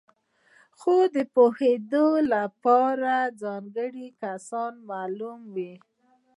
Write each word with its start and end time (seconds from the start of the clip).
خو 0.79 0.95
د 1.13 1.17
پوره 1.33 1.33
پوهېدو 1.33 2.07
لپاره 2.33 3.13
ځانګړي 3.41 4.07
کسان 4.21 4.73
معلوم 4.89 5.39
وي. 5.55 5.73